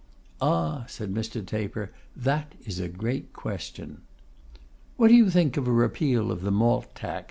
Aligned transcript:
'Ah!' 0.41 0.83
said 0.87 1.13
Mr. 1.13 1.45
Taper, 1.45 1.91
'that 2.15 2.53
is 2.65 2.79
a 2.79 2.87
great 2.89 3.33
question.' 3.33 4.01
'What 4.97 5.09
do 5.09 5.13
you 5.13 5.29
think 5.29 5.57
of 5.57 5.67
a 5.67 5.71
repeal 5.71 6.31
of 6.31 6.41
the 6.41 6.49
Malt 6.49 6.95
Tax? 6.95 7.19